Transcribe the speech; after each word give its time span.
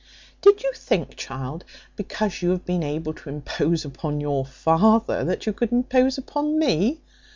Did 0.41 0.63
you 0.63 0.71
think, 0.73 1.15
child, 1.15 1.63
because 1.95 2.41
you 2.41 2.49
have 2.49 2.65
been 2.65 2.81
able 2.81 3.13
to 3.13 3.29
impose 3.29 3.85
upon 3.85 4.19
your 4.19 4.43
father, 4.43 5.23
that 5.23 5.45
you 5.45 5.53
could 5.53 5.71
impose 5.71 6.17
upon 6.17 6.57
me? 6.57 7.01